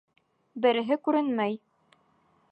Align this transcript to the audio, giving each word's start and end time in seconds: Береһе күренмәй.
Береһе 0.65 0.97
күренмәй. 1.07 1.59